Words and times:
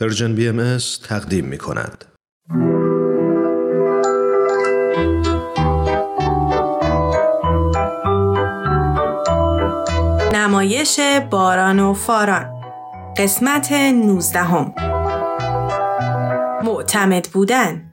پرژن 0.00 0.34
بی 0.34 0.48
ام 0.48 0.78
تقدیم 1.08 1.44
می 1.44 1.58
کند. 1.58 2.04
نمایش 10.34 11.00
باران 11.30 11.80
و 11.80 11.94
فاران 11.94 12.62
قسمت 13.16 13.72
19 13.72 14.40
هم. 14.40 14.74
معتمد 16.64 17.28
بودن 17.32 17.87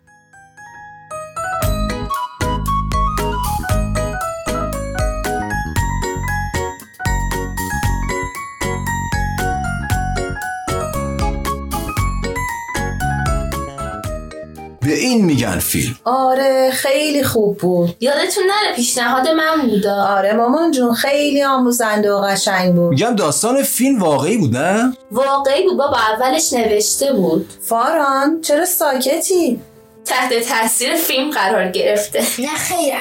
به 14.85 14.93
این 14.93 15.25
میگن 15.25 15.59
فیلم. 15.59 15.95
آره 16.03 16.71
خیلی 16.73 17.23
خوب 17.23 17.57
بود. 17.57 17.95
یادتون 17.99 18.43
نره 18.43 18.75
پیشنهاد 18.75 19.27
من 19.27 19.61
بودا 19.69 20.03
آره 20.03 20.33
مامان 20.33 20.71
جون 20.71 20.93
خیلی 20.93 21.43
آموزنده 21.43 22.11
و 22.13 22.21
قشنگ 22.21 22.75
بود. 22.75 22.89
میگم 22.89 23.15
داستان 23.15 23.63
فیلم 23.63 23.99
واقعی 23.99 24.37
بود 24.37 24.57
نه؟ 24.57 24.93
واقعی 25.11 25.63
بود 25.63 25.77
بابا 25.77 25.97
اولش 25.97 26.53
نوشته 26.53 27.13
بود. 27.13 27.49
فاران 27.61 28.41
چرا 28.41 28.65
ساکتی؟ 28.65 29.59
تحت 30.05 30.33
تاثیر 30.33 30.95
فیلم 30.95 31.29
قرار 31.31 31.71
گرفته. 31.71 32.19
نه 32.19 32.55
خیرم. 32.55 32.99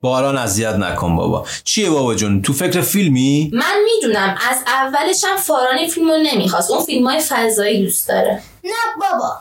باران 0.00 0.38
اذیت 0.38 0.74
نکن 0.74 1.16
بابا. 1.16 1.46
چیه 1.64 1.90
بابا 1.90 2.14
جون؟ 2.14 2.42
تو 2.42 2.52
فکر 2.52 2.80
فیلمی؟ 2.80 3.50
من 3.52 3.74
می‌دونم. 3.84 4.36
از 4.50 4.56
اولش 4.66 5.24
هم 5.24 5.36
فاران 5.36 5.88
فیلم 5.88 6.10
رو 6.10 6.16
نمی‌خواست. 6.16 6.70
اون 6.70 6.84
فیلم 6.84 7.06
های 7.06 7.20
فضایی 7.20 7.84
دوست 7.84 8.08
داره. 8.08 8.42
نه 8.64 8.70
بابا. 9.00 9.34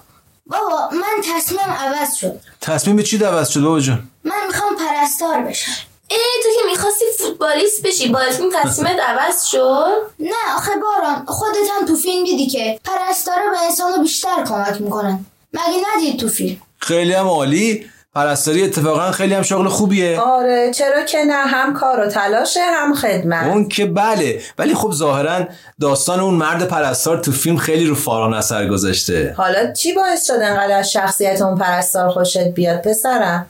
بابا 0.52 0.90
من 0.92 1.36
تصمیم 1.36 1.60
عوض 1.60 2.16
شد. 2.16 2.40
تصمیم 2.62 2.96
به 2.96 3.04
چی 3.04 3.18
عوض 3.18 3.50
شد 3.50 3.62
بابا 3.62 3.80
جون؟ 3.80 4.04
من 4.24 4.48
می‌خوام 4.48 4.76
پرستار 4.76 5.42
بشم. 5.42 5.72
ای 6.10 6.18
تو 6.44 6.50
که 6.50 6.72
می‌خواستی 6.72 7.06
فوتبالیست 7.20 7.82
بشی 7.84 8.10
با 8.10 8.20
فیلم 8.20 8.50
تصمیمت 8.54 9.00
عوض 9.00 9.46
شد؟ 9.46 10.12
نه 10.20 10.56
آخه 10.56 10.72
باران 10.82 11.26
خودت 11.28 11.70
هم 11.80 11.88
تو 11.88 11.96
فیلم 11.96 12.26
دیدی 12.26 12.48
که 12.48 12.80
پرستارا 12.86 13.50
به 13.52 13.62
انسانو 13.66 14.02
بیشتر 14.02 14.44
کمک 14.48 14.82
می‌کنن. 14.82 15.26
مگه 15.54 15.84
ندید 15.96 16.20
تو 16.20 16.30
فیلم؟ 16.30 16.58
خیلی 16.78 17.14
هم 17.14 17.28
عالی. 17.28 17.90
پرستاری 18.16 18.64
اتفاقا 18.64 19.12
خیلی 19.12 19.34
هم 19.34 19.42
شغل 19.42 19.68
خوبیه. 19.68 20.20
آره 20.20 20.72
چرا 20.74 21.06
که 21.06 21.18
نه 21.24 21.34
هم 21.34 21.74
کار 21.74 22.00
و 22.00 22.08
تلاشه 22.08 22.60
هم 22.60 22.96
خدمت. 22.96 23.46
اون 23.46 23.68
که 23.68 23.86
بله 23.86 24.42
ولی 24.58 24.76
خب 24.76 24.92
ظاهرا 24.92 25.48
داستان 25.82 26.20
اون 26.20 26.34
مرد 26.34 26.68
پرستار 26.68 27.18
تو 27.18 27.32
فیلم 27.32 27.58
خیلی 27.58 27.86
رو 27.86 27.96
فاران 27.96 28.34
اثر 28.34 28.68
گذاشته. 28.68 29.34
حالا 29.38 29.74
چی 29.74 29.94
باعث 29.94 30.28
شد 30.28 30.34
انقدر 30.34 30.78
از 30.78 30.92
شخصیت 30.92 31.42
اون 31.42 31.58
پرستار 31.58 32.10
خوشت 32.10 32.48
بیاد 32.48 32.82
پسرم؟ 32.82 33.46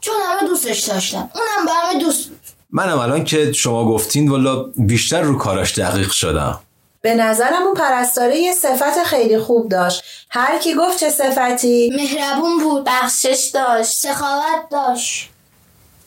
چون 0.00 0.14
همه 0.26 0.48
دوستش 0.48 0.80
داشتن. 0.80 1.18
اونم 1.18 1.66
به 1.66 1.72
همه 1.72 2.00
دوست 2.00 2.30
منم 2.70 2.98
الان 2.98 3.24
که 3.24 3.52
شما 3.52 3.84
گفتین 3.84 4.28
والا 4.28 4.62
بیشتر 4.76 5.22
رو 5.22 5.38
کاراش 5.38 5.78
دقیق 5.78 6.10
شدم. 6.10 6.60
به 7.06 7.14
نظرم 7.14 7.62
اون 7.62 7.74
پرستاره 7.74 8.36
یه 8.36 8.52
صفت 8.52 9.02
خیلی 9.04 9.38
خوب 9.38 9.68
داشت. 9.68 10.04
هر 10.30 10.58
کی 10.58 10.74
گفت 10.74 10.98
چه 10.98 11.10
صفتی؟ 11.10 11.92
مهربون 11.96 12.58
بود 12.58 12.84
بخشش 12.84 13.50
داشت 13.54 13.92
سخاوت 13.92 14.68
داشت. 14.70 15.30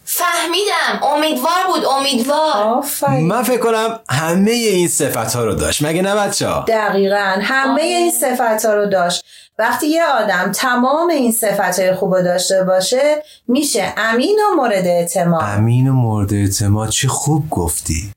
فهمیدم 0.06 1.08
امیدوار 1.16 1.68
بود 1.74 1.86
امیدوار. 1.86 2.54
آفرین. 2.54 3.28
من 3.28 3.44
فکر 3.44 3.58
کنم 3.58 4.00
همه 4.10 4.52
این 4.52 4.88
صفت 4.88 5.36
ها 5.36 5.46
رو 5.46 5.56
داشت. 5.56 5.86
مگه 5.86 6.02
نه 6.02 6.16
بچه 6.16 6.48
ها 6.48 6.66
دقیقا 6.68 7.36
همه 7.42 7.72
آره. 7.72 7.84
این 7.84 8.12
صفت 8.12 8.66
ها 8.66 8.74
رو 8.74 8.86
داشت. 8.86 9.26
وقتی 9.60 9.88
یه 9.88 10.04
آدم 10.04 10.52
تمام 10.52 11.10
این 11.10 11.32
صفت 11.32 11.80
های 11.80 11.94
خوب 11.94 12.16
رو 12.16 12.24
داشته 12.24 12.64
باشه 12.64 13.24
میشه 13.48 13.94
امین 13.98 14.40
و 14.52 14.56
مورد 14.56 14.88
اعتماد. 14.88 15.44
امین 15.44 15.88
و 15.88 15.94
مورد 15.94 16.34
اعتماد 16.34 16.90
چه 16.90 17.08
خوب 17.08 17.50
گفتی. 17.50 18.12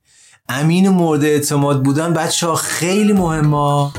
امین 0.60 0.86
و 0.88 0.92
مورد 0.92 1.24
اعتماد 1.24 1.82
بودن 1.82 2.12
بچه 2.12 2.46
ها 2.46 2.54
خیلی 2.54 3.12
مهمه. 3.12 3.90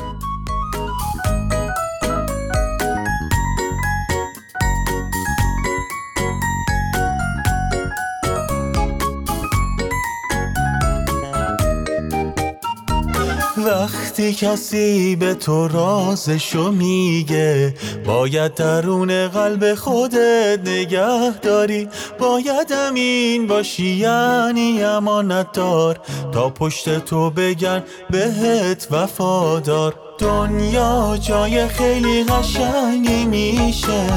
وقتی 14.23 14.45
کسی 14.45 15.15
به 15.15 15.33
تو 15.33 15.67
رازشو 15.67 16.71
میگه 16.71 17.73
باید 18.05 18.53
درون 18.53 19.27
قلب 19.27 19.75
خودت 19.75 20.59
نگه 20.65 21.39
داری 21.39 21.87
باید 22.19 22.73
امین 22.73 23.47
باشی 23.47 23.87
یعنی 23.87 24.83
امانت 24.83 25.51
دار 25.51 25.99
تا 26.31 26.49
پشت 26.49 27.05
تو 27.05 27.29
بگن 27.29 27.83
بهت 28.09 28.87
وفادار. 28.91 29.95
دنیا 30.19 31.17
جای 31.21 31.67
خیلی 31.67 32.23
قشنگی 32.23 33.25
میشه. 33.25 34.07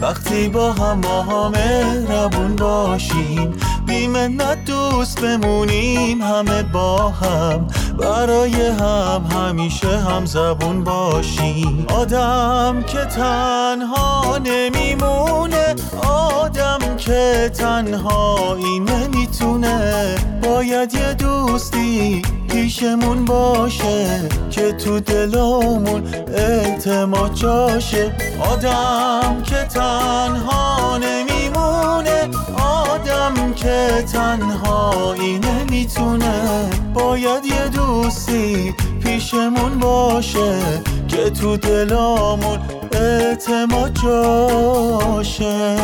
وقتی 0.00 0.48
با 0.48 0.72
هم 0.72 0.98
ما 0.98 1.22
همه 1.22 2.06
ربون 2.12 2.56
باشیم 2.56 3.54
بیمنت 3.86 4.64
دوست 4.64 5.20
بمونیم 5.20 6.22
همه 6.22 6.62
با 6.62 7.08
هم 7.08 7.66
برای 7.98 8.66
هم 8.66 9.24
همیشه 9.32 9.98
هم 9.98 10.26
زبون 10.26 10.84
باشیم. 10.84 11.86
آدم 11.88 12.82
که 12.82 12.98
تنها 12.98 14.38
نمیمونه 14.44 15.74
آدم 16.02 16.55
که 16.96 17.50
تنهایی 17.54 18.80
نمی‌تونه. 18.80 20.14
باید 20.42 20.94
یه 20.94 21.14
دوستی 21.14 22.22
پیشمون 22.48 23.24
باشه 23.24 24.28
که 24.50 24.72
تو 24.72 25.00
دلمون 25.00 26.02
اعتماد 26.34 27.34
جاشه. 27.34 28.12
آدم 28.52 29.42
که 29.42 29.56
تنها 29.74 30.98
نمیمونه. 30.98 32.28
آدم 32.62 33.52
که 33.54 34.04
تنهایی 34.12 35.38
نمی‌تونه. 35.38 36.70
باید 36.94 37.44
یه 37.44 37.68
دوستی 37.68 38.74
پیشمون 39.02 39.78
باشه. 39.78 40.75
که 41.16 41.30
تو 41.30 41.56
دلمون 41.56 42.58
اعتماد 42.92 43.92
جاشه. 44.02 45.76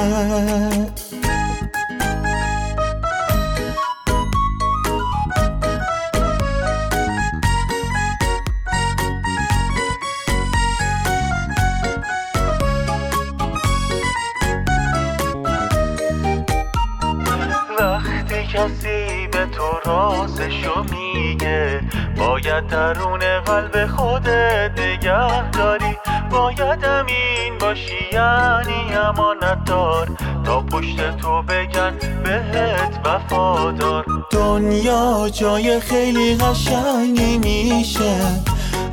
کسی 18.52 19.26
به 19.32 19.46
تو 19.46 19.90
رازشو 19.90 20.84
میگه. 20.90 21.80
باید 22.16 22.66
درون 22.66 23.20
قلب 23.40 23.86
خودت 23.86 24.70
نگه 24.78 25.50
داری 25.50 25.98
باید 26.30 26.84
امین 26.84 27.58
باشی 27.60 28.08
یعنی 28.12 28.94
امانت 28.94 29.64
دار 29.64 30.08
تا 30.44 30.60
پشت 30.60 31.16
تو 31.16 31.42
بگن 31.42 31.92
بهت 32.24 33.00
وفادار. 33.04 34.04
دنیا 34.30 35.28
جای 35.32 35.80
خیلی 35.80 36.36
قشنگی 36.36 37.38
میشه. 37.38 38.16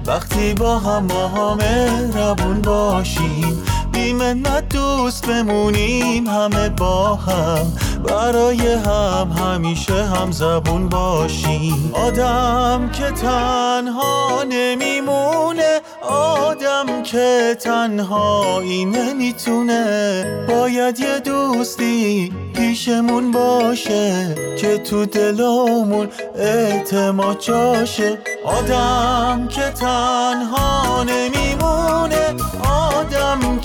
وقتی 0.05 0.53
با 0.53 0.79
هم 0.79 1.07
همه 1.11 2.11
ربون 2.17 2.61
باشیم 2.61 3.63
بیمنت 3.99 4.69
دوست 4.69 5.27
بمونیم 5.27 6.27
همه 6.27 6.69
با 6.69 7.15
هم. 7.15 7.73
برای 8.03 8.73
هم 8.73 9.31
همیشه 9.31 10.03
هم 10.03 10.31
زبون 10.31 10.89
باشیم. 10.89 11.91
آدم 11.93 12.89
که 12.93 13.11
تنها 13.11 14.43
نمیمونه 14.49 15.81
آدم 16.09 17.03
که 17.03 17.57
تنهایی 17.63 18.85
نمی‌تونه 18.85 20.25
باید 20.47 20.99
یه 20.99 21.19
دوستی 21.19 22.33
پیشمون 22.55 23.31
باشه 23.31 24.35
که 24.61 24.77
تو 24.77 25.05
دلمون 25.05 26.09
اعتماد 26.35 27.39
جاشه. 27.39 28.17
آدم 28.45 29.47
که 29.47 29.61
تنها 29.61 31.03
نمیمونه 31.03 31.88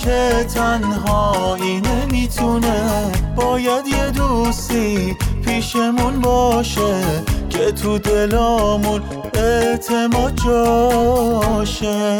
که 0.05 0.45
تنهایی 0.53 1.81
نمی‌تونه. 1.81 3.11
باید 3.35 3.87
یه 3.87 4.11
دوستی 4.11 5.17
پیشمون 5.45 6.21
باشه 6.21 7.01
که 7.49 7.71
تو 7.71 7.99
دلمون 7.99 9.01
اعتماد 9.33 10.33
جاشه. 10.45 12.17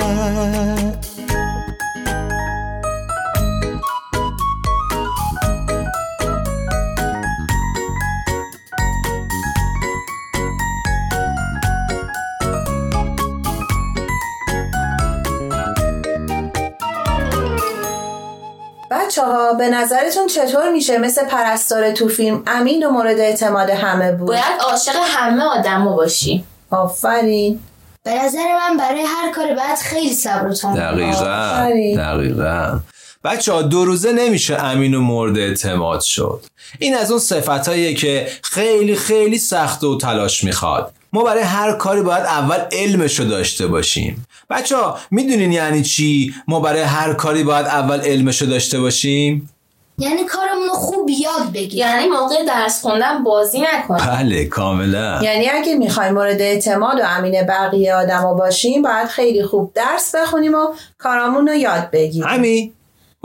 به 19.57 19.69
نظرتون 19.69 20.28
چطور 20.28 20.72
میشه 20.72 20.98
مثل 20.98 21.25
پرستار 21.25 21.92
تو 21.92 22.07
فیلم 22.10 22.44
امین 22.48 22.86
و 22.86 22.90
مورد 22.90 23.19
اعتماد 23.19 23.69
همه 23.69 24.12
بود؟ 24.12 24.28
باید 24.28 24.62
عاشق 24.72 24.96
همه 25.06 25.44
آدما 25.44 25.96
باشی. 25.96 26.44
آفرین. 26.72 27.60
به 28.04 28.24
نظر 28.24 28.40
من 28.40 28.78
برای 28.78 29.02
هر 29.02 29.31
کار 29.31 29.48
باید 29.48 29.78
خیلی 29.84 30.13
صبر 30.13 30.48
و 30.48 30.54
تحمل 30.54 30.80
دقیقا 30.80 31.10
آفرین. 31.10 31.98
دقیقا. 31.98 32.80
بچه 33.24 33.54
ها 33.54 33.62
دو 33.62 33.86
روزه 33.86 34.12
نمیشه 34.12 34.63
امین 34.63 34.94
و 34.94 35.02
مورد 35.02 35.38
اعتماد 35.38 36.02
شد. 36.02 36.42
این 36.80 36.96
از 36.96 37.12
اون 37.12 37.19
صفتاییه 37.19 37.94
که 37.94 38.28
خیلی 38.42 38.96
خیلی 38.96 39.38
سخت 39.38 39.84
و 39.84 39.98
تلاش 39.98 40.44
می‌خواد. 40.44 40.92
ما 41.15 41.23
برای 41.23 41.44
هر 41.44 41.71
کاری 41.71 42.01
باید 42.01 42.23
اول 42.23 42.59
علمشو 42.71 43.23
داشته 43.23 43.67
باشیم. 43.67 44.27
بچه 44.50 44.77
ها 44.77 45.00
می‌دونین 45.12 45.51
یعنی 45.51 45.83
چی؟ 45.83 46.33
ما 46.47 46.59
برای 46.59 46.81
هر 46.81 47.13
کاری 47.13 47.44
باید 47.44 47.65
اول 47.65 48.01
علمشو 48.01 48.45
داشته 48.45 48.79
باشیم؟ 48.79 49.50
یعنی 49.97 50.25
کارمون 50.25 50.67
رو 50.67 50.73
خوب 50.73 51.09
یاد 51.09 51.53
بگیر 51.53 51.79
یعنی 51.79 52.07
موقع 52.07 52.45
درس 52.47 52.81
خوندن 52.81 53.23
بازی 53.23 53.62
نکن 53.62 53.97
بله 53.97 54.45
کاملا. 54.45 55.19
یعنی 55.23 55.50
اگه 55.50 55.75
می‌خوایم 55.75 56.13
مورد 56.13 56.41
اعتماد 56.41 57.00
و 57.00 57.03
امین 57.06 57.44
بقیه 57.47 57.95
آدما 57.95 58.33
باشیم 58.33 58.81
باید 58.81 59.07
خیلی 59.07 59.44
خوب 59.44 59.71
درس 59.73 60.15
بخونیم 60.15 60.53
و 60.53 60.68
کارامون 60.97 61.47
رو 61.47 61.56
یاد 61.56 61.89
بگیریم. 61.91 62.27
همین 62.27 62.73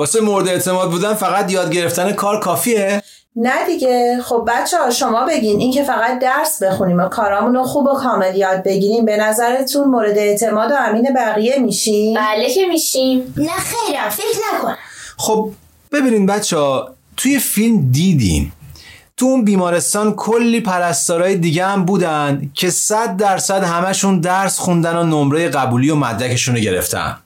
واسه 0.00 0.20
مورد 0.20 0.48
اعتماد 0.48 0.90
بودن 0.90 1.14
فقط 1.14 1.50
یاد 1.50 1.72
گرفتن 1.72 2.12
کار 2.12 2.40
کافیه؟ 2.40 3.02
نه 3.36 3.66
دیگه. 3.66 4.18
خب 4.24 4.48
بچه 4.48 4.78
ها 4.78 4.90
شما 4.90 5.24
بگین. 5.24 5.60
این 5.60 5.72
که 5.72 5.82
فقط 5.82 6.18
درس 6.18 6.62
بخونیم 6.62 7.00
و 7.00 7.08
کارامون 7.08 7.54
رو 7.54 7.62
خوب 7.62 7.86
و 7.86 7.94
کامل 7.94 8.34
یاد 8.34 8.64
بگیریم 8.64 9.04
به 9.04 9.16
نظرتون 9.16 9.88
مورد 9.88 10.18
اعتماد 10.18 10.70
و 10.70 10.74
امین 10.78 11.14
بقیه 11.16 11.58
میشیم 11.58 12.14
بله 12.14 12.54
که 12.54 12.66
میشیم. 12.66 13.34
نه 13.36 13.52
خیرم 13.52 14.08
فکر 14.08 14.38
نکن. 14.54 14.74
خب 15.16 15.50
ببینین 15.92 16.26
بچه 16.26 16.56
ها 16.56 16.94
توی 17.16 17.38
فیلم 17.38 17.90
دیدیم 17.90 18.52
تو 19.16 19.26
اون 19.26 19.44
بیمارستان 19.44 20.14
کلی 20.14 20.60
پرستارای 20.60 21.36
دیگه 21.36 21.66
هم 21.66 21.84
بودن 21.84 22.50
که 22.54 22.70
صد 22.70 23.16
درصد 23.16 23.62
همشون 23.62 24.20
درس 24.20 24.58
خوندن 24.58 24.96
و 24.96 25.02
نمره 25.02 25.48
قبولی 25.48 25.90
و 25.90 25.94
مدرکشون 25.94 26.54
رو 26.54 26.60
گرفتن. 26.60 27.16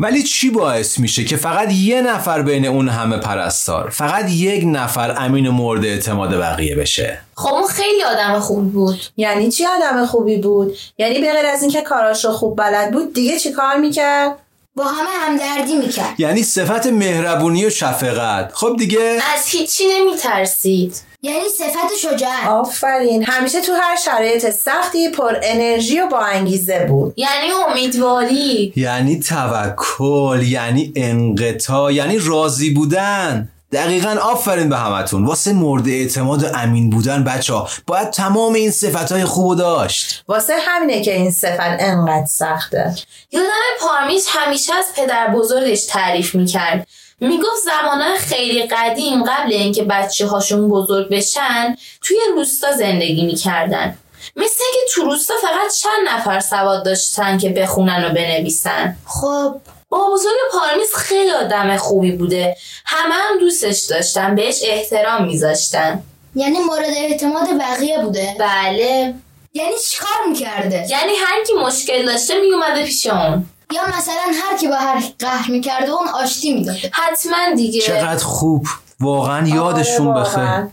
ولی 0.00 0.22
چی 0.22 0.50
باعث 0.50 0.98
میشه 0.98 1.24
که 1.24 1.36
فقط 1.36 1.72
یه 1.72 2.02
نفر 2.02 2.42
بین 2.42 2.66
اون 2.66 2.88
همه 2.88 3.16
پرستار 3.16 3.90
فقط 3.90 4.30
یک 4.30 4.64
نفر 4.66 5.14
امین 5.18 5.46
و 5.46 5.52
مورد 5.52 5.84
اعتماد 5.84 6.38
بقیه 6.38 6.76
بشه؟ 6.76 7.18
خب 7.34 7.54
اون 7.54 7.66
خیلی 7.68 8.02
آدم 8.02 8.40
خوب 8.40 8.72
بود. 8.72 9.00
یعنی 9.16 9.50
چی 9.50 9.66
آدم 9.66 10.06
خوبی 10.06 10.36
بود؟ 10.36 10.76
یعنی 10.98 11.18
به 11.18 11.32
غیر 11.32 11.46
از 11.46 11.62
اینکه 11.62 11.80
کاراش 11.80 12.24
رو 12.24 12.30
خوب 12.30 12.56
بلد 12.56 12.92
بود 12.92 13.14
دیگه 13.14 13.38
چی 13.38 13.52
کار 13.52 13.76
می‌کرد؟ 13.76 14.36
با 14.76 14.84
همه 14.84 15.10
همدردی 15.10 15.76
می‌کرد. 15.76 16.14
یعنی 16.20 16.42
صفت 16.42 16.86
مهربونی 16.86 17.66
و 17.66 17.70
شفقت. 17.70 18.50
خب 18.54 18.76
دیگه 18.78 19.18
از 19.34 19.46
هیچی 19.46 19.84
نمیترسید. 19.98 21.09
یعنی 21.22 21.48
صفت 21.58 21.96
شجاعت. 22.02 22.48
آفرین. 22.48 23.24
همیشه 23.24 23.60
تو 23.60 23.72
هر 23.72 23.96
شرایط 23.96 24.50
سختی 24.50 25.08
پر 25.08 25.36
انرژی 25.42 26.00
و 26.00 26.06
با 26.06 26.18
انگیزه 26.18 26.86
بود. 26.88 27.14
یعنی 27.16 27.50
امیدواری. 27.68 28.72
یعنی 28.76 29.20
توکل 29.20 30.42
یعنی 30.42 30.92
انقطاع 30.96 31.94
یعنی 31.94 32.18
راضی 32.18 32.70
بودن. 32.70 33.48
دقیقا 33.72 34.16
آفرین 34.22 34.68
به 34.68 34.76
همتون. 34.76 35.26
واسه 35.26 35.52
مورد 35.52 35.88
اعتماد 35.88 36.42
و 36.44 36.46
امین 36.54 36.90
بودن 36.90 37.24
بچه 37.24 37.54
ها 37.54 37.68
باید 37.86 38.10
تمام 38.10 38.54
این 38.54 38.70
صفت 38.70 39.12
های 39.12 39.24
خوب 39.24 39.58
داشت. 39.58 40.24
واسه 40.28 40.54
همینه 40.66 41.02
که 41.02 41.14
این 41.14 41.30
صفت 41.30 41.60
انقدر 41.60 42.26
سخته. 42.26 42.94
یادم 43.32 43.50
پارمیز 43.80 44.26
همیشه 44.28 44.74
از 44.74 44.84
پدر 44.96 45.28
بزرگش 45.34 45.84
تعریف 45.84 46.34
می‌کرد. 46.34 46.86
می‌گفت 47.20 47.62
زمانهای 47.64 48.18
خیلی 48.18 48.62
قدیم 48.62 49.24
قبل 49.24 49.52
اینکه 49.52 49.82
بچه 49.84 50.26
هاشون 50.26 50.68
بزرگ 50.68 51.08
بشن 51.08 51.76
توی 52.02 52.18
روستا 52.34 52.72
زندگی 52.72 53.26
می‌کردن. 53.26 53.98
مثل 54.36 54.64
اینکه 54.64 54.92
تو 54.94 55.02
روستا 55.02 55.34
فقط 55.42 55.74
چند 55.74 56.08
نفر 56.08 56.40
سواد 56.40 56.84
داشتن 56.84 57.38
که 57.38 57.48
بخونن 57.48 58.04
و 58.04 58.08
بنویسن. 58.08 58.96
خب 59.06 59.54
با 59.88 60.10
بزرگ 60.12 60.38
پارمیز 60.52 60.94
خیلی 60.94 61.30
آدم 61.30 61.76
خوبی 61.76 62.12
بوده. 62.12 62.56
همه 62.84 63.14
هم 63.14 63.38
دوستش 63.38 63.80
داشتن 63.80 64.34
بهش 64.34 64.60
احترام 64.64 65.24
میذاشتن. 65.24 66.02
یعنی 66.34 66.58
مورد 66.58 66.90
اعتماد 66.96 67.48
بقیه 67.60 67.98
بوده. 67.98 68.36
بله. 68.38 69.14
یعنی 69.54 69.74
چیکار 69.88 70.26
می‌کرده؟ 70.28 70.86
یعنی 70.90 71.12
هر 71.24 71.44
کی 71.46 71.52
مشکل 71.52 72.06
داشته 72.06 72.40
میومده 72.40 72.84
پیش 72.84 73.06
اون. 73.06 73.46
یا 73.72 73.82
مثلا 73.98 74.22
هر 74.42 74.56
کی 74.58 74.68
با 74.68 74.74
هر 74.74 75.02
قهر 75.18 75.50
می‌کرده 75.50 75.90
اون 75.90 76.08
آشتی 76.08 76.54
می‌داده. 76.54 76.90
حتما 76.92 77.54
دیگه. 77.56 77.80
چقدر 77.80 78.24
خوب. 78.24 78.66
واقعا 79.00 79.48
یادشون 79.48 80.14
بخیر. 80.14 80.68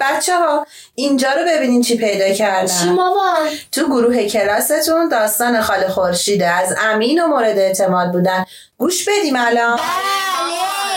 بچه 0.00 0.38
ها 0.38 0.66
اینجا 0.94 1.28
رو 1.32 1.40
ببینین 1.48 1.82
چی 1.82 1.96
پیدا 1.96 2.28
چی 2.28 2.34
کردن 2.34 2.88
مامان 2.88 3.36
تو 3.72 3.86
گروه 3.86 4.26
کلاستون 4.26 5.08
داستان 5.08 5.60
خاله 5.60 5.88
خورشیده 5.88 6.46
از 6.46 6.74
امین 6.80 7.24
و 7.24 7.26
مورد 7.26 7.58
اعتماد 7.58 8.12
بودن. 8.12 8.44
گوش 8.78 9.08
بدیم 9.08 9.36
الان. 9.36 9.78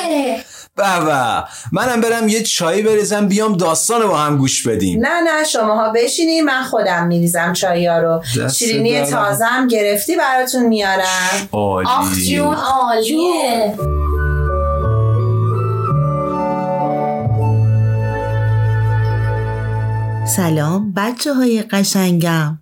بله. 0.04 0.44
بابا 0.82 1.44
منم 1.72 2.02
برم 2.02 2.28
یه 2.28 2.44
چایی 2.44 2.82
بریزم 2.82 3.28
بیام 3.28 3.58
داستان 3.58 4.02
رو 4.02 4.08
با 4.08 4.18
هم 4.18 4.38
گوش 4.38 4.68
بدیم. 4.68 5.00
نه 5.00 5.22
نه 5.22 5.44
شماها 5.44 5.92
بشینین 5.96 6.46
من 6.46 6.64
خودم 6.64 7.08
میریزم 7.08 7.54
چایا 7.54 8.00
رو. 8.00 8.24
دست 8.40 8.58
شیرینی. 8.58 9.06
تازم 9.06 9.68
گرفتی 9.70 10.16
براتون 10.16 10.66
میارم. 10.66 11.50
آخ 11.52 11.88
عالی 11.88 12.36
جون 12.36 12.56
عالیه 12.56 13.76
سلام 20.36 20.94
بچه 20.94 21.34
های 21.34 21.62
قشنگم. 21.62 22.58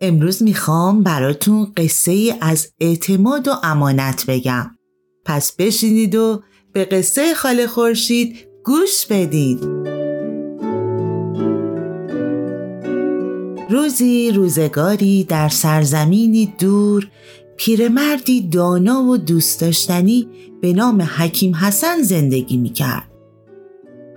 امروز 0.00 0.42
می‌خوام 0.42 1.02
براتون 1.02 1.72
قصه 1.76 2.12
ای 2.12 2.34
از 2.40 2.68
اعتماد 2.80 3.48
و 3.48 3.52
امانت 3.62 4.24
بگم. 4.28 4.70
پس 5.24 5.52
بشینید 5.52 6.14
و 6.14 6.42
به 6.72 6.84
قصه 6.84 7.34
خاله 7.34 7.66
خورشید 7.66 8.36
گوش 8.64 9.06
بدید 9.06 9.58
روزی 13.70 14.30
روزگاری 14.30 15.24
در 15.24 15.48
سرزمینی 15.48 16.54
دور 16.58 17.08
پیرمردی 17.56 18.48
دانا 18.48 19.02
و 19.02 19.16
دوست 19.16 19.60
داشتنی 19.60 20.28
به 20.60 20.72
نام 20.72 21.02
حکیم 21.02 21.54
حسن 21.54 22.02
زندگی 22.02 22.56
می‌کرد 22.56 23.08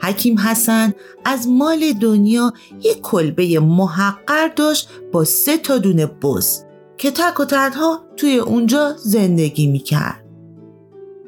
حکیم 0.01 0.39
حسن 0.39 0.93
از 1.25 1.47
مال 1.47 1.93
دنیا 1.93 2.53
یک 2.83 3.01
کلبه 3.01 3.59
محقر 3.59 4.47
داشت 4.55 4.89
با 5.11 5.23
سه 5.23 5.57
تا 5.57 5.77
دونه 5.77 6.05
بز 6.05 6.59
که 6.97 7.11
تک 7.11 7.39
و 7.39 7.45
تنها 7.45 7.99
توی 8.17 8.37
اونجا 8.37 8.95
زندگی 8.97 9.67
می‌کرد. 9.67 10.24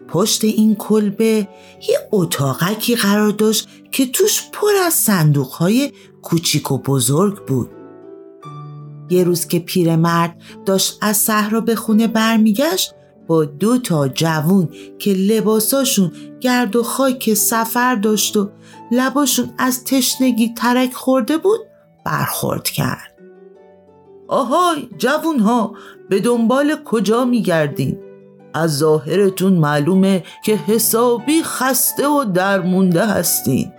پشت 0.07 0.43
این 0.43 0.75
کلبه 0.75 1.47
یه 1.89 1.99
اتاقکی 2.11 2.95
قرار 2.95 3.31
داشت 3.31 3.67
که 3.91 4.05
توش 4.05 4.43
پر 4.53 4.71
از 4.85 4.93
صندوقهای 4.93 5.91
کوچیک 6.21 6.71
و 6.71 6.77
بزرگ 6.77 7.45
بود. 7.45 7.69
یه 9.09 9.23
روز 9.23 9.47
که 9.47 9.59
پیرمرد 9.59 10.41
داشت 10.65 10.97
از 11.01 11.17
صحرا 11.17 11.61
به 11.61 11.75
خونه 11.75 12.07
برمیگشت 12.07 12.93
با 13.27 13.45
دو 13.45 13.77
تا 13.77 14.07
جوون 14.07 14.69
که 14.99 15.13
لباساشون 15.13 16.11
گرد 16.41 16.75
و 16.75 16.83
خاک 16.83 17.33
سفر 17.33 17.95
داشت 17.95 18.37
و 18.37 18.49
لباشون 18.91 19.53
از 19.57 19.83
تشنگی 19.83 20.53
ترک 20.53 20.93
خورده 20.93 21.37
بود 21.37 21.59
برخورد 22.05 22.63
کرد 22.63 23.13
آهای 24.27 24.87
جوون 24.97 25.39
ها 25.39 25.73
به 26.09 26.19
دنبال 26.19 26.75
کجا 26.85 27.25
میگردین؟ 27.25 27.99
از 28.57 28.77
ظاهرتون 28.77 29.53
معلومه 29.53 30.23
که 30.45 30.55
حسابی 30.55 31.43
خسته 31.43 32.07
و 32.07 32.23
درمونده 32.23 33.05
هستین. 33.05 33.71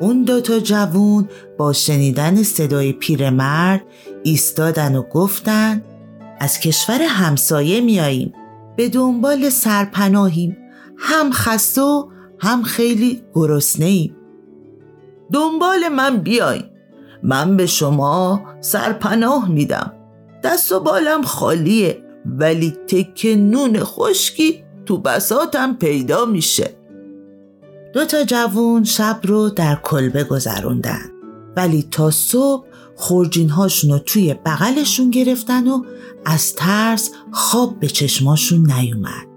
اون 0.00 0.22
دوتا 0.22 0.58
جوون 0.58 1.28
با 1.58 1.72
شنیدن 1.72 2.42
صدای 2.42 2.92
پیرمرد 2.92 3.82
ایستادن 4.22 4.96
و 4.96 5.02
گفتن 5.02 5.82
از 6.40 6.60
کشور 6.60 7.02
همسایه 7.02 7.80
میاییم. 7.80 8.32
به 8.76 8.88
دنبال 8.88 9.50
سرپناهیم. 9.50 10.56
هم 10.98 11.30
خسته 11.32 11.82
و 11.82 12.08
هم 12.38 12.62
خیلی 12.62 13.22
گرسنه 13.34 13.86
ایم 13.86 14.16
دنبال 15.32 15.88
من 15.88 16.16
بیاین. 16.16 16.64
من 17.22 17.56
به 17.56 17.66
شما 17.66 18.40
سرپناه 18.60 19.48
میدم. 19.48 19.92
دست 20.44 20.72
و 20.72 20.80
بالم 20.80 21.22
خالیه. 21.22 22.07
ولی 22.38 22.70
تک 22.70 23.26
نون 23.38 23.78
خشکی 23.80 24.64
تو 24.86 24.98
بساتم 24.98 25.74
پیدا 25.74 26.24
میشه. 26.24 26.76
دو 27.92 28.04
تا 28.04 28.24
جوون 28.24 28.84
شب 28.84 29.20
رو 29.24 29.48
در 29.48 29.78
کلبه 29.82 30.24
گذروندن. 30.24 31.10
ولی 31.56 31.88
تا 31.90 32.10
صبح 32.10 32.66
خورجین 32.96 33.48
هاشون 33.48 33.90
رو 33.90 33.98
توی 33.98 34.34
بغلشون 34.34 35.10
گرفتن 35.10 35.68
و 35.68 35.82
از 36.24 36.54
ترس 36.54 37.10
خواب 37.32 37.80
به 37.80 37.86
چشماشون 37.86 38.72
نیومد. 38.72 39.28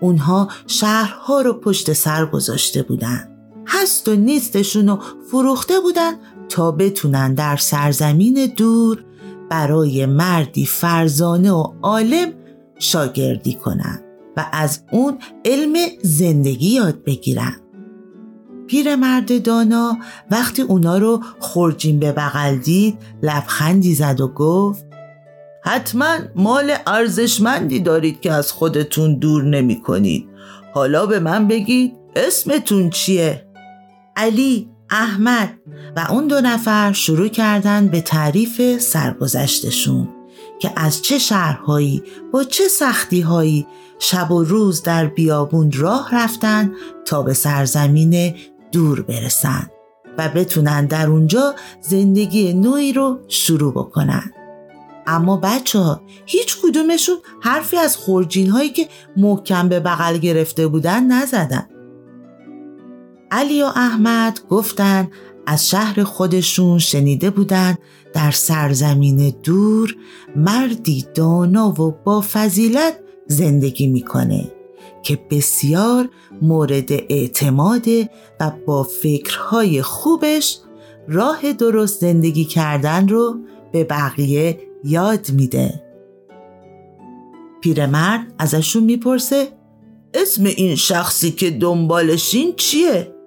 اونها 0.00 0.48
شهرها 0.66 1.40
رو 1.40 1.52
پشت 1.52 1.92
سر 1.92 2.26
گذاشته 2.26 2.82
بودن. 2.82 3.28
هست 3.66 4.08
و 4.08 4.16
نیستشون 4.16 4.88
رو 4.88 4.98
فروخته 5.30 5.80
بودن 5.80 6.12
تا 6.48 6.70
بتونن 6.70 7.34
در 7.34 7.56
سرزمین 7.56 8.52
دور 8.56 9.04
برای 9.50 10.06
مردی 10.06 10.66
فرزانه 10.66 11.52
و 11.52 11.72
عالم 11.82 12.32
شاگردی 12.78 13.54
کنن 13.54 14.00
و 14.36 14.46
از 14.52 14.80
اون 14.92 15.18
علم 15.44 15.74
زندگی 16.02 16.68
یاد 16.68 17.04
بگیرن 17.04 17.56
پیرمرد 18.66 19.42
دانا 19.42 19.98
وقتی 20.30 20.62
اونا 20.62 20.98
رو 20.98 21.20
خورجین 21.38 21.98
به 21.98 22.12
بغل 22.12 22.56
دید 22.56 22.98
لبخندی 23.22 23.94
زد 23.94 24.20
و 24.20 24.28
گفت 24.28 24.86
حتما 25.64 26.16
مال 26.36 26.74
ارزشمندی 26.86 27.80
دارید 27.80 28.20
که 28.20 28.32
از 28.32 28.52
خودتون 28.52 29.18
دور 29.18 29.44
نمی 29.44 29.80
کنید 29.80 30.28
حالا 30.74 31.06
به 31.06 31.20
من 31.20 31.48
بگید 31.48 31.92
اسمتون 32.16 32.90
چیه؟ 32.90 33.46
علی، 34.16 34.70
احمد 34.90 35.54
و 35.96 36.06
اون 36.10 36.26
دو 36.26 36.40
نفر 36.40 36.92
شروع 36.92 37.28
کردن 37.28 37.88
به 37.88 38.00
تعریف 38.00 38.78
سرگذشتشون 38.78 40.08
که 40.58 40.72
از 40.76 41.02
چه 41.02 41.18
شهرهایی 41.18 42.02
با 42.32 42.44
چه 42.44 42.68
سختیهایی 42.68 43.66
شب 43.98 44.30
و 44.30 44.44
روز 44.44 44.82
در 44.82 45.06
بیابون 45.06 45.72
راه 45.72 46.08
رفتن 46.12 46.72
تا 47.04 47.22
به 47.22 47.34
سرزمین 47.34 48.34
دور 48.72 49.02
برسن 49.02 49.70
و 50.18 50.28
بتونن 50.28 50.86
در 50.86 51.06
اونجا 51.06 51.54
زندگی 51.80 52.52
نوعی 52.52 52.92
رو 52.92 53.18
شروع 53.28 53.72
بکنن. 53.72 54.32
اما 55.06 55.36
بچه 55.36 55.78
ها 55.78 56.02
هیچ 56.26 56.56
کدومشون 56.62 57.16
حرفی 57.40 57.76
از 57.76 57.96
خورجین 57.96 58.50
هایی 58.50 58.70
که 58.70 58.88
محکم 59.16 59.68
به 59.68 59.80
بغل 59.80 60.18
گرفته 60.18 60.66
بودن 60.66 61.04
نزدن. 61.04 61.66
علی 63.30 63.62
و 63.62 63.66
احمد 63.66 64.40
گفتن 64.50 65.10
از 65.46 65.70
شهر 65.70 66.04
خودشون 66.04 66.78
شنیده 66.78 67.30
بودن 67.30 67.78
در 68.14 68.30
سرزمین 68.30 69.34
دور 69.42 69.96
مردی 70.36 71.06
دانا 71.14 71.68
و 71.68 71.94
با 72.04 72.24
فضیلت 72.32 72.98
زندگی 73.26 73.86
می‌کنه 73.86 74.52
که 75.02 75.18
بسیار 75.30 76.08
مورد 76.42 76.92
اعتماده 76.92 78.10
و 78.40 78.52
با 78.66 78.82
فکرهای 78.82 79.82
خوبش 79.82 80.58
راه 81.08 81.52
درست 81.52 82.00
زندگی 82.00 82.44
کردن 82.44 83.08
رو 83.08 83.36
به 83.72 83.84
بقیه 83.84 84.60
یاد 84.84 85.30
میده 85.30 85.82
پیرمرد 87.60 88.34
ازشون 88.38 88.82
می‌پرسه 88.82 89.48
اسم 90.14 90.44
این 90.44 90.76
شخصی 90.76 91.30
که 91.30 91.50
دنبالشین 91.50 92.54
چیه؟ 92.56 93.17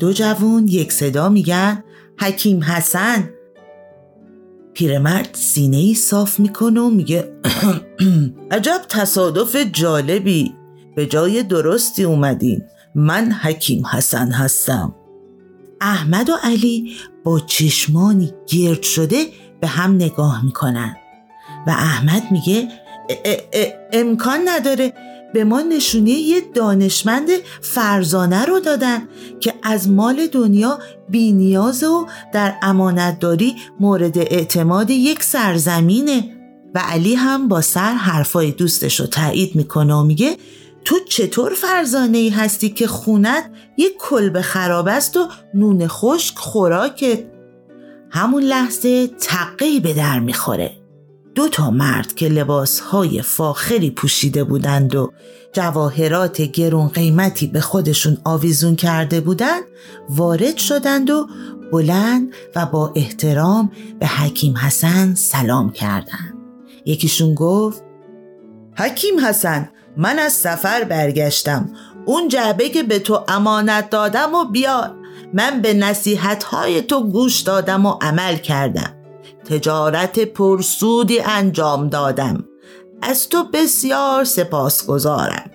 دو 0.00 0.12
جوون 0.12 0.68
یک 0.68 0.92
صدا 0.92 1.28
میگن 1.28 1.84
حکیم 2.20 2.64
حسن. 2.64 3.30
پیرمرد 4.74 5.28
سینه 5.32 5.76
ای 5.76 5.94
صاف 5.94 6.40
می‌کنه 6.40 6.80
و 6.80 6.90
میگه 6.90 7.32
عجب 8.50 8.80
تصادف 8.88 9.56
جالبی. 9.56 10.54
به 10.96 11.06
جای 11.06 11.42
درستی 11.42 12.04
اومدین. 12.04 12.62
من 12.94 13.32
حکیم 13.32 13.86
حسن 13.86 14.32
هستم. 14.32 14.94
احمد 15.80 16.30
و 16.30 16.36
علی 16.42 16.96
با 17.24 17.40
چشمانی 17.40 18.32
گرد 18.46 18.82
شده 18.82 19.24
به 19.60 19.66
هم 19.66 19.94
نگاه 19.94 20.44
می‌کنن. 20.44 20.96
و 21.66 21.70
احمد 21.70 22.22
میگه 22.30 22.68
امکان 23.92 24.40
نداره. 24.48 24.92
به 25.34 25.44
ما 25.44 25.60
نشونه 25.60 26.10
یه 26.10 26.40
دانشمند 26.54 27.28
فرزانه 27.60 28.44
رو 28.44 28.60
دادن 28.60 29.08
که 29.40 29.54
از 29.62 29.88
مال 29.88 30.26
دنیا 30.26 30.78
بینیاز 31.08 31.84
و 31.84 32.06
در 32.32 32.54
امانتداری 32.62 33.56
مورد 33.80 34.18
اعتماد 34.18 34.90
یک 34.90 35.22
سرزمینه. 35.22 36.36
و 36.74 36.78
علی 36.78 37.14
هم 37.14 37.48
با 37.48 37.60
سر 37.60 37.92
حرفای 37.92 38.52
دوستش 38.52 39.00
رو 39.00 39.06
تایید 39.06 39.56
می‌کنه 39.56 39.94
و 39.94 40.02
میگه 40.02 40.36
تو 40.84 40.96
چطور 41.08 41.54
فرزانه 41.54 42.18
ای 42.18 42.28
هستی 42.28 42.70
که 42.70 42.86
خونت 42.86 43.50
یک 43.76 43.92
کلب 43.98 44.40
خراب 44.40 44.88
است 44.88 45.16
و 45.16 45.28
نون 45.54 45.86
خشک 45.86 46.38
خوراکت؟ 46.38 47.24
همون 48.10 48.42
لحظه 48.42 49.06
تقی 49.06 49.80
به 49.80 49.94
در 49.94 50.18
می‌خوره. 50.18 50.79
دو 51.40 51.48
تا 51.48 51.70
مرد 51.70 52.14
که 52.14 52.28
لباسهای 52.28 53.22
فاخری 53.22 53.90
پوشیده 53.90 54.44
بودند 54.44 54.94
و 54.94 55.12
جواهرات 55.52 56.42
گرون 56.42 56.88
قیمتی 56.88 57.46
به 57.46 57.60
خودشون 57.60 58.18
آویزون 58.24 58.76
کرده 58.76 59.20
بودند 59.20 59.62
وارد 60.08 60.56
شدند 60.56 61.10
و 61.10 61.28
بلند 61.72 62.32
و 62.56 62.66
با 62.66 62.92
احترام 62.96 63.72
به 64.00 64.06
حکیم 64.06 64.56
حسن 64.56 65.14
سلام 65.14 65.72
کردند. 65.72 66.34
یکیشون 66.84 67.34
گفت 67.34 67.82
حکیم 68.78 69.26
حسن 69.26 69.70
من 69.96 70.18
از 70.18 70.32
سفر 70.32 70.84
برگشتم. 70.84 71.70
اون 72.06 72.28
جعبه 72.28 72.68
که 72.68 72.82
به 72.82 72.98
تو 72.98 73.24
امانت 73.28 73.90
دادم 73.90 74.34
و 74.34 74.44
بیار 74.44 74.94
من 75.34 75.62
به 75.62 75.74
نصیحت 75.74 76.44
های 76.44 76.82
تو 76.82 77.04
گوش 77.04 77.40
دادم 77.40 77.86
و 77.86 77.98
عمل 78.00 78.36
کردم. 78.36 78.99
تجارت 79.50 80.18
پرسودی 80.18 81.20
انجام 81.20 81.88
دادم. 81.88 82.44
از 83.02 83.28
تو 83.28 83.44
بسیار 83.44 84.24
سپاسگزارم. 84.24 85.50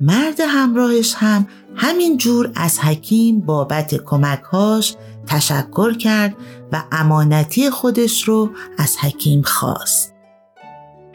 مرد 0.00 0.40
همراهش 0.40 1.14
هم 1.16 1.46
همین 1.76 2.16
جور 2.16 2.52
از 2.54 2.78
حکیم 2.78 3.40
بابت 3.40 3.94
کمکهاش 3.94 4.96
تشکر 5.26 5.96
کرد 5.96 6.36
و 6.72 6.82
امانتی 6.92 7.70
خودش 7.70 8.22
رو 8.22 8.50
از 8.78 8.96
حکیم 8.96 9.42
خواست. 9.42 10.14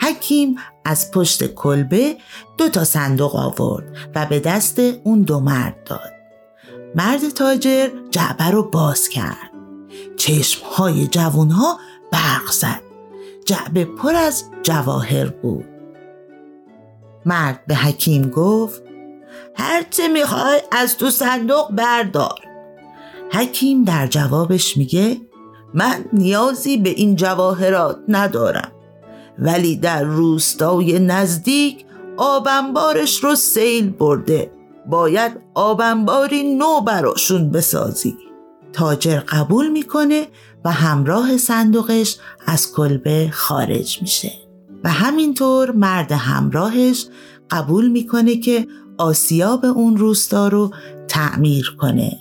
حکیم 0.01 0.55
از 0.85 1.11
پشت 1.11 1.53
کلبه 1.53 2.17
دو 2.57 2.69
تا 2.69 2.83
صندوق 2.83 3.35
آورد 3.35 3.97
و 4.15 4.25
به 4.25 4.39
دست 4.39 4.79
اون 4.79 5.21
دو 5.21 5.39
مرد 5.39 5.83
داد. 5.85 6.13
مرد 6.95 7.29
تاجر 7.29 7.89
جعبه 8.11 8.45
رو 8.45 8.63
باز 8.63 9.09
کرد. 9.09 9.49
چشمهای 10.17 11.07
جوانها 11.07 11.79
برق 12.11 12.51
زد. 12.51 12.81
جعبه 13.45 13.85
پر 13.85 14.15
از 14.15 14.43
جواهر 14.63 15.25
بود. 15.25 15.65
مرد 17.25 17.63
به 17.67 17.75
حکیم 17.75 18.29
گفت 18.29 18.83
هرچه 19.55 20.07
می‌خوای 20.07 20.61
از 20.71 20.97
تو 20.97 21.09
صندوق 21.09 21.71
بردار. 21.71 22.39
حکیم 23.31 23.83
در 23.83 24.07
جوابش 24.07 24.77
میگه 24.77 25.17
من 25.73 26.05
نیازی 26.13 26.77
به 26.77 26.89
این 26.89 27.15
جواهرات 27.15 27.97
ندارم. 28.07 28.71
ولی 29.39 29.75
در 29.75 30.03
روستای 30.03 30.99
نزدیک 30.99 31.85
آبنبارش 32.17 33.23
رو 33.23 33.35
سیل 33.35 33.89
برده. 33.89 34.51
باید 34.85 35.31
آبنباری 35.53 36.55
نو 36.55 36.81
براشون 36.81 37.49
بسازی. 37.49 38.17
تاجر 38.73 39.19
قبول 39.19 39.67
می‌کنه 39.67 40.27
و 40.65 40.71
همراه 40.71 41.37
صندوقش 41.37 42.17
از 42.47 42.73
کلبه 42.73 43.29
خارج 43.33 44.01
میشه. 44.01 44.31
و 44.83 44.89
همینطور 44.89 45.71
مرد 45.71 46.11
همراهش 46.11 47.05
قبول 47.49 47.87
می‌کنه 47.87 48.35
که 48.35 48.67
آسیاب 48.97 49.65
اون 49.65 49.97
روستا 49.97 50.47
رو 50.47 50.73
تعمیر 51.07 51.75
کنه. 51.79 52.17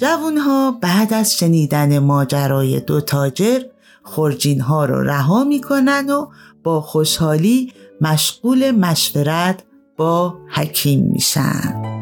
جوانها 0.00 0.78
بعد 0.80 1.14
از 1.14 1.36
شنیدن 1.36 1.98
ماجرای 1.98 2.80
دو 2.80 3.00
تاجر 3.00 3.60
خورجین 4.02 4.60
ها 4.60 4.84
رو 4.84 5.02
رها 5.02 5.44
می‌کنن 5.44 6.10
و 6.10 6.26
با 6.62 6.80
خوشحالی 6.80 7.72
مشغول 8.00 8.70
مشورت 8.70 9.62
با 9.96 10.38
حکیم 10.48 11.10
میشن. 11.12 11.99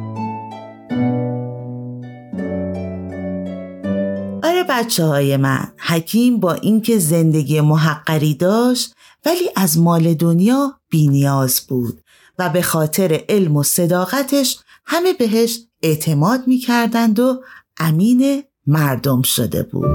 بچه 4.69 5.05
های 5.05 5.37
من. 5.37 5.73
حکیم 5.79 6.41
با 6.41 6.53
اینکه 6.53 6.99
زندگی 6.99 7.61
محقری 7.61 8.35
داشت 8.35 8.95
ولی 9.27 9.51
از 9.57 9.79
مال 9.79 10.15
دنیا 10.15 10.81
بینیاز 10.89 11.61
بود 11.69 12.01
و 12.39 12.49
به 12.49 12.63
خاطر 12.63 13.21
علم 13.29 13.57
و 13.57 13.63
صداقتش 13.63 14.59
همه 14.87 15.13
بهش 15.13 15.59
اعتماد 15.83 16.47
می‌کردند 16.47 17.19
و 17.21 17.43
امین 17.79 18.43
مردم 18.67 19.23
شده 19.23 19.63
بود. 19.63 19.91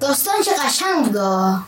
داستان 0.00 0.34
چه 0.44 0.50
قشنگ 0.66 1.04
بودا 1.04 1.60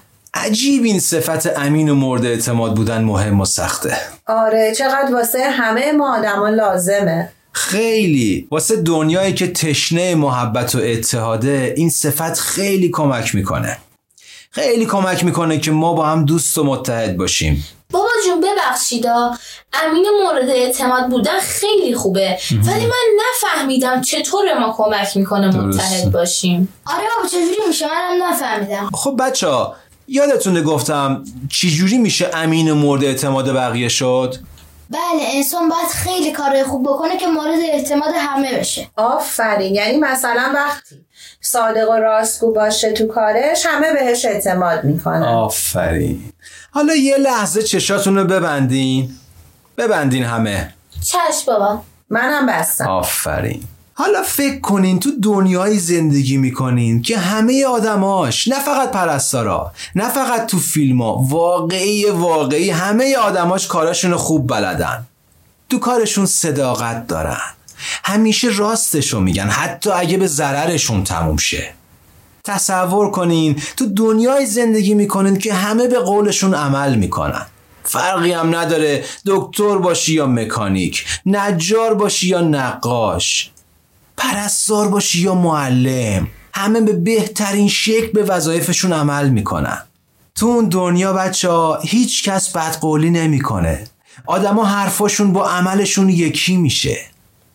عجیب 0.45 0.85
این 0.85 1.01
صفت 1.01 1.59
امین 1.59 1.89
و 1.89 1.95
مورد 1.95 2.27
اعتماد 2.27 2.75
بودن 2.75 3.03
مهم 3.03 3.41
و 3.41 3.45
سخته. 3.45 3.97
آره 4.27 4.75
چقدر 4.79 5.15
واسه 5.15 5.51
همه 5.51 5.93
ما 5.93 6.19
آدما 6.19 6.49
لازمه. 6.49 7.33
خیلی. 7.53 8.49
واسه 8.51 8.77
دنیایی 8.77 9.35
که 9.35 9.53
تشنه 9.53 10.15
محبت 10.15 10.75
و 10.75 10.79
اتحاده 10.83 11.75
این 11.77 11.91
صفت 11.91 12.39
خیلی 12.39 12.91
کمک 12.91 13.35
می‌کنه. 13.35 13.79
خیلی 14.51 14.87
کمک 14.87 15.25
می‌کنه 15.25 15.59
که 15.59 15.71
ما 15.71 15.93
با 15.93 16.07
هم 16.07 16.25
دوست 16.25 16.59
و 16.59 16.65
متحد 16.65 17.17
باشیم. 17.17 17.67
بابا 17.91 18.09
جون 18.27 18.41
ببخشیدا 18.41 19.35
امین 19.73 20.07
مورد 20.25 20.49
اعتماد 20.49 21.09
بودن 21.09 21.41
خیلی 21.41 21.95
خوبه. 21.95 22.39
ولی 22.67 22.87
من 22.87 23.07
نفهمیدم 23.21 24.01
چطور 24.01 24.59
ما 24.59 24.75
کمک 24.77 25.17
می‌کنه. 25.17 25.57
متحد 25.57 26.13
باشیم. 26.13 26.69
آره 26.87 27.05
بابا 27.17 27.29
چجوری 27.29 27.69
میشه؟ 27.69 27.87
منم 27.87 28.33
نفهمیدم. 28.33 28.91
خب 28.95 29.17
بچه 29.21 29.49
ها 29.49 29.77
یادتونه 30.13 30.63
گفتم 30.63 31.25
چجوری 31.51 31.99
میشه 31.99 32.31
امین 32.35 32.73
مورد 32.73 33.05
اعتماد 33.05 33.55
بقیه 33.55 33.89
شد؟ 33.89 34.37
بله 34.91 35.23
انسان 35.35 35.69
باید 35.69 35.89
خیلی 35.89 36.33
کارهای 36.33 36.65
خوب 36.65 36.83
بکنه 36.83 37.17
که 37.17 37.27
مورد 37.27 37.59
اعتماد 37.73 38.15
همه 38.17 38.59
بشه. 38.59 38.89
آفرین 38.97 39.75
یعنی 39.75 39.97
مثلا 39.97 40.53
وقتی 40.55 40.97
صادق 41.41 41.91
و 41.91 41.93
راستگو 41.93 42.53
باشه 42.53 42.93
تو 42.93 43.07
کارش 43.07 43.67
همه 43.67 43.93
بهش 43.93 44.25
اعتماد 44.25 44.85
می‌کنن. 44.85 45.23
آفرین. 45.23 46.33
حالا 46.71 46.95
یه 46.95 47.17
لحظه 47.17 47.63
چشاتون 47.63 48.17
رو 48.19 48.25
ببندین. 48.25 49.11
ببندین 49.79 50.25
همه. 50.25 50.75
چشم 51.05 51.47
بابا. 51.47 51.83
منم 52.11 52.47
بستم. 52.47 52.89
آفرین. 52.89 53.65
حالا 54.01 54.23
فکر 54.23 54.61
کنین 54.61 55.01
تو 55.01 55.11
دنیای 55.23 55.79
زندگی 55.79 56.37
می‌کنین 56.37 57.03
که 57.03 57.19
همه 57.19 57.67
آدماش 57.67 58.49
نه 58.49 58.59
فقط 58.59 58.91
پرستارا 58.91 59.73
نه 59.95 60.09
فقط 60.09 60.47
تو 60.47 60.59
فیلم 60.59 61.03
ها 61.03 61.17
واقعی 61.29 62.05
واقعی 62.05 62.71
همه 62.71 63.17
آدماش 63.17 63.67
کاراشون 63.67 64.17
خوب 64.17 64.47
بلدن. 64.47 65.07
تو 65.71 65.79
کارشون 65.79 66.27
صداقت 66.27 67.07
دارن. 67.07 67.41
همیشه 68.05 68.49
راستشو 68.57 69.21
میگن 69.21 69.49
حتی 69.49 69.91
اگه 69.91 70.17
به 70.17 70.27
ضررشون 70.27 71.05
تموم 71.05 71.37
شه. 71.37 71.73
تصور 72.45 73.11
کنین 73.11 73.63
تو 73.77 73.87
دنیای 73.87 74.47
زندگی 74.47 74.95
می‌کنین 74.95 75.39
که 75.39 75.55
همه 75.55 75.89
به 75.89 75.99
قولشون 75.99 76.55
عمل 76.55 76.95
می‌کنن. 76.95 77.47
فرقی 77.85 78.33
هم 78.33 78.57
نداره 78.57 79.05
دکتر 79.27 79.79
باشی 79.79 80.15
یا 80.15 80.27
مکانیک 80.27 81.05
نجار 81.27 81.95
باشی 81.95 82.29
یا 82.29 82.41
نقاش. 82.41 83.51
پرستار 84.21 84.89
باشی 84.89 85.21
یا 85.21 85.35
معلم. 85.35 86.29
همه 86.55 86.81
به 86.81 86.93
بهترین 86.93 87.69
شکل 87.69 88.13
به 88.13 88.23
وظایفشون 88.23 88.93
عمل 88.93 89.29
می‌کنن. 89.29 89.79
تو 90.35 90.47
اون 90.47 90.69
دنیا 90.69 91.13
بچه 91.13 91.51
ها 91.51 91.79
هیچ 91.83 92.25
کس 92.25 92.57
بدقولی 92.57 93.11
نمی‌کنه. 93.11 93.87
آدما 94.27 94.65
حرفاشون 94.65 95.33
با 95.33 95.51
عملشون 95.51 96.09
یکی 96.09 96.57
میشه. 96.57 97.01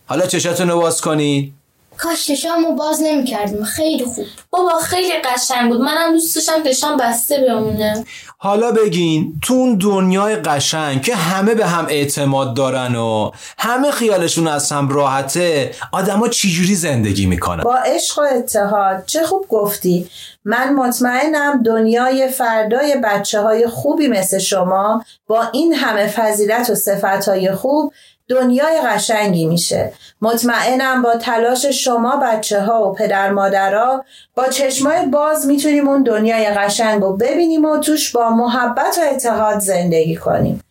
حالا 0.06 0.28
چشاتون 0.28 0.70
رو 0.70 0.80
باز 0.80 1.02
کنین. 1.02 1.54
کاش 1.98 2.28
چشامو 2.28 2.72
باز 2.76 3.02
نمی‌کردیم. 3.04 3.64
خیلی 3.64 4.06
خوب. 4.06 4.26
بابا 4.50 4.80
خیلی 4.80 5.14
قشنگ 5.14 5.72
بود. 5.72 5.82
منم 5.82 6.12
دوست 6.12 6.36
داشتم 6.36 6.64
چشام 6.64 6.98
بسته 6.98 7.46
بمونه. 7.48 8.06
حالا 8.38 8.72
بگین 8.72 9.40
تو 9.42 9.54
اون 9.54 9.78
دنیای 9.78 10.36
قشنگ 10.36 11.02
که 11.02 11.16
همه 11.16 11.56
به 11.56 11.66
هم 11.66 11.86
اعتماد 11.90 12.56
دارن 12.56 12.96
و 12.96 13.32
همه 13.58 13.92
خیالشون 13.92 14.48
از 14.48 14.72
هم 14.72 14.90
راحته 14.90 15.72
آدما 15.92 16.28
چجوری 16.28 16.76
زندگی 16.76 17.26
می‌کنن؟ 17.26 17.64
با 17.64 17.76
عشق 17.76 18.20
و 18.20 18.22
اتحاد. 18.22 19.04
چه 19.06 19.24
خوب 19.24 19.48
گفتی. 19.48 20.10
من 20.46 20.74
مطمئنم 20.74 21.64
دنیای 21.64 22.28
فردای 22.28 22.96
بچه 23.04 23.42
های 23.42 23.68
خوبی 23.68 24.08
مثل 24.08 24.40
شما 24.40 25.04
با 25.28 25.44
این 25.54 25.74
همه 25.74 26.08
فضیلت 26.08 26.70
و 26.70 26.76
صفت 26.76 27.28
های 27.28 27.52
خوب 27.52 27.94
دنیای 28.30 28.82
قشنگی 28.82 29.46
میشه. 29.46 29.94
مطمئنم 30.22 31.02
با 31.02 31.16
تلاش 31.16 31.66
شما 31.66 32.16
بچه 32.16 32.62
ها 32.62 32.90
و 32.90 32.94
پدر 32.94 33.30
مادرها 33.30 34.06
با 34.36 34.48
چشمای 34.48 35.06
باز 35.06 35.46
می‌تونیم 35.46 35.88
اون 35.88 36.04
دنیای 36.04 36.46
قشنگ 36.46 37.02
رو 37.02 37.18
ببینیم 37.18 37.66
و 37.66 37.80
توش 37.80 38.12
با 38.12 38.30
محبت 38.30 38.98
و 38.98 39.14
اتحاد 39.14 39.60
زندگی 39.60 40.16
کنیم. 40.16 40.62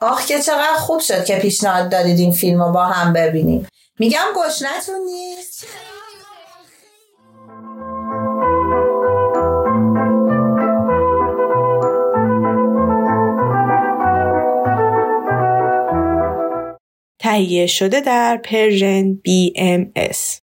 آخ 0.00 0.26
که 0.26 0.38
چقدر 0.38 0.76
خوب 0.76 1.00
شد 1.00 1.24
که 1.24 1.36
پیشنهاد 1.36 1.90
دادید 1.90 2.18
این 2.18 2.32
فیلم 2.32 2.62
رو 2.62 2.72
با 2.72 2.84
هم 2.84 3.12
ببینیم. 3.12 3.68
میگم 3.98 4.26
گشنتون 4.36 5.00
نیست؟ 5.06 5.66
تهیه 17.28 17.66
شده 17.66 18.00
در 18.00 18.36
پرژن 18.36 19.14
BMS 19.14 20.47